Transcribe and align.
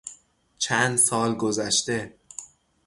چند 0.57 0.97
سال 0.97 1.35
گذشته 1.35 2.13